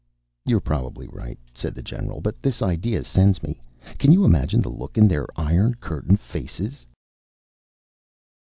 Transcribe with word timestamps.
"You're 0.47 0.61
probably 0.61 1.07
right," 1.07 1.37
said 1.53 1.75
the 1.75 1.83
general, 1.83 2.21
"but 2.21 2.41
this 2.41 2.63
idea 2.63 3.03
sends 3.03 3.43
me. 3.43 3.61
Can 3.99 4.11
you 4.11 4.25
imagine 4.25 4.59
the 4.59 4.67
look 4.69 4.97
on 4.97 5.07
their 5.07 5.27
Iron 5.37 5.75
Curtain 5.75 6.17
faces?" 6.17 6.87